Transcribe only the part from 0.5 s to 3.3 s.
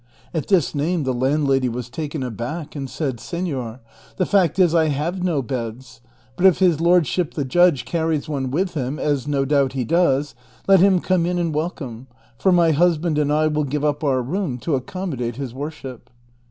name the landlady was taken aback, and said,"